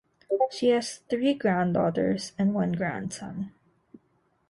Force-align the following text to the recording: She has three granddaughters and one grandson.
She 0.49 0.69
has 0.69 0.97
three 1.11 1.35
granddaughters 1.35 2.31
and 2.39 2.55
one 2.55 2.71
grandson. 2.71 3.51